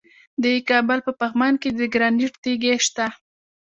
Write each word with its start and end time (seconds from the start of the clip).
د 0.43 0.45
کابل 0.69 0.99
په 1.05 1.11
پغمان 1.21 1.53
کې 1.61 1.69
د 1.79 1.81
ګرانیټ 1.93 2.33
تیږې 2.43 2.73
شته. 2.85 3.05